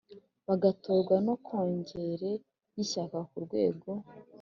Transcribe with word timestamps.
bagatorwa 0.47 1.15
na 1.25 1.35
Kongere 1.45 2.31
y 2.75 2.79
Ishyaka 2.83 3.17
ku 3.29 3.37
rwego 3.45 3.91